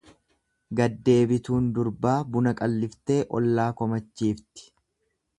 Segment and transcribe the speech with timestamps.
[0.77, 4.65] Gaddeebituun durbaa buna qalliftee ollaa komachiifti.